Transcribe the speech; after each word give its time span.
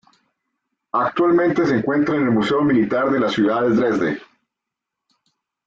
Actualmente 0.95 1.63
se 1.63 1.75
encuentra 1.75 2.15
en 2.15 2.23
el 2.23 2.31
Museo 2.31 2.63
Militar 2.63 3.11
de 3.11 3.19
la 3.19 3.29
ciudad 3.29 3.61
de 3.61 3.69
Dresde. 3.75 4.21